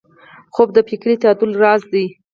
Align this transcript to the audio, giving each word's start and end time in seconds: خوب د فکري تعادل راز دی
خوب 0.53 0.69
د 0.73 0.77
فکري 0.89 1.15
تعادل 1.21 1.51
راز 1.63 1.81
دی 1.93 2.05